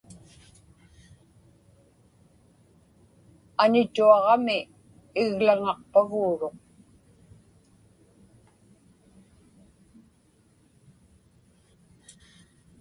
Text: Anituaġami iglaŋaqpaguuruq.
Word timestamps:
Anituaġami 3.63 4.57
iglaŋaqpaguuruq. 5.21 6.55